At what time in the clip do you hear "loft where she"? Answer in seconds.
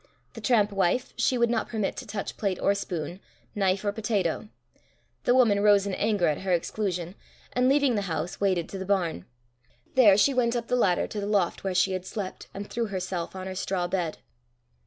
11.27-11.91